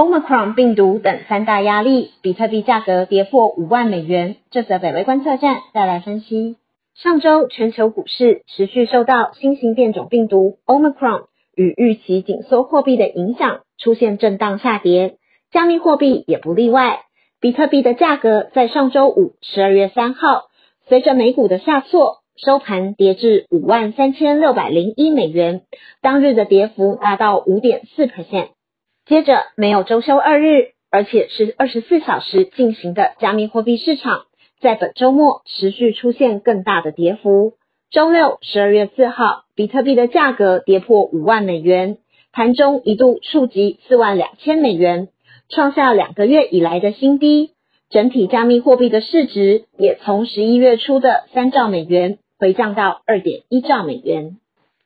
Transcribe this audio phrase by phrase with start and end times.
[0.00, 4.36] Omicron 病毒等三大压力，比特币价格跌破五万美元。
[4.50, 6.56] 这则北威观测站带来分析。
[6.94, 11.24] 上周全球股市持续受到新型变种病毒 Omicron
[11.54, 15.16] 与预期紧缩货币的影响，出现震荡下跌。
[15.52, 17.00] 加密货币也不例外。
[17.38, 20.44] 比特币的价格在上周五十二月三号，
[20.88, 25.60] 随着美股的下挫，收盘跌至五万三千六百零一美元，
[26.00, 28.48] 当日的跌幅达到五点四 percent。
[29.10, 34.26] 接着没有周休二日，而且是二十四小时进行的加密货币市场，
[34.60, 37.54] 在本周末持续出现更大的跌幅。
[37.90, 41.98] 周六十二月四号，比特币的价格跌破五万美元，
[42.30, 45.08] 盘中一度触及四万两千美元。
[45.48, 47.50] 创下两个月以来的新低，
[47.90, 54.36] 整体加密货币的市值也从十一月初的三兆美元回降到二点一兆美元。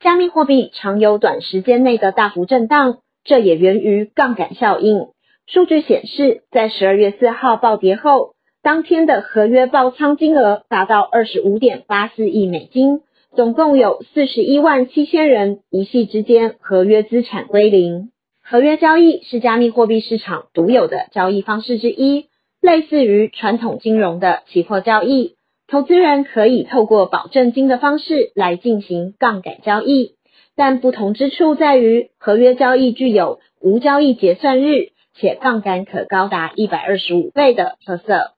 [0.00, 5.06] 加密货币常有短时间内的大幅震荡，这也源于杠杆效应。
[5.46, 13.00] 数据显示，在十二月四号暴跌后，当天的合约爆仓金额达到二十五点八四亿美金，
[13.34, 18.10] 总共有四十一万七千人一夕之间合约资产归零。
[18.42, 22.26] 合约交易是加密货币市场独有的交易方式之一，
[22.60, 25.36] 类似于传统金融的期货交易。
[25.66, 30.16] 投资人可以透过保证金的方式来进行杠杆交易，
[30.56, 38.32] 但不同之处在于，合约交易具有无交易结算日且杠杆可高达一百二十五倍的特色。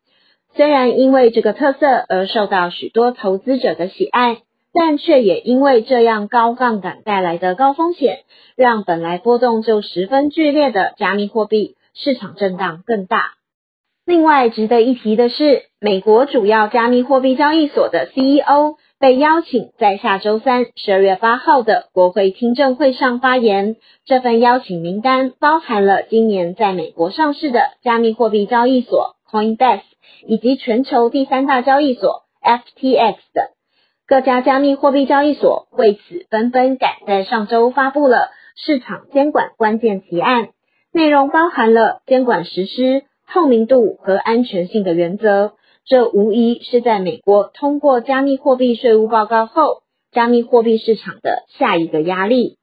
[0.55, 4.39] 虽然因为这个特色而受到许多投资者的喜爱。
[4.79, 8.19] 但却也因为这样高杠杆带来的高风险，
[8.57, 13.33] 让本来波动就十分剧烈的加密货币市场震荡更大。
[14.05, 23.77] 另外值得一提的是，美国主要加密货币交易所的 CEO 被邀请在下周三十二月八号的国会听证会上发言。
[24.07, 29.83] 这份邀请名单包含了今年在美国上市的加密货币交易所 Coinbase，
[30.27, 33.51] 以及全球第三大交易所 FTX 的。
[34.07, 40.49] 各家加密货币交易所为此纷纷赶在上周发布了市场监管关键提案，
[40.91, 45.53] 内容包含了监管实施、透明度和安全性的原则。
[45.89, 52.57] 这无疑是在美国通过加密货币税务报告后，加密货币市场的下一个压力。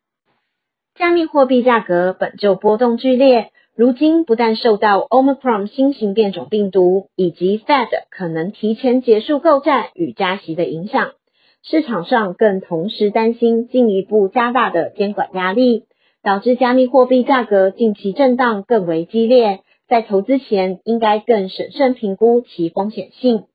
[0.94, 11.12] 加密货币价格本就波动剧烈，如今不但受到 Omicron 新型变种病毒以及 Fed 可能提前结束购债与加息的影响。
[11.64, 15.86] 市场上更同时担心进一步加大的监管压力，
[16.22, 19.62] 导致加密货币价格近期震荡更为激烈。
[19.88, 23.46] 在投资前，应该更审慎评估其风险性。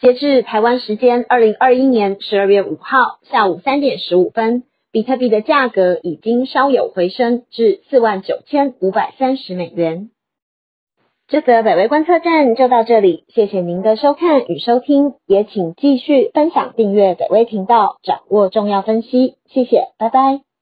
[0.00, 10.10] 截至台湾时间二零二一年十二月五号下午三点十五分，比特币的价格已经稍有回升至四万九千五百三十美元。
[11.26, 20.53] 这则北威观测站就到这里，谢谢您的收看与收听，也请继续分享订阅北威频道，掌握重要分析，谢谢，拜拜。